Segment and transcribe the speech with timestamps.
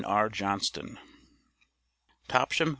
[0.03, 0.29] R.
[0.29, 0.97] JOHNSTON.
[2.27, 2.69] TOPSHAM, VT.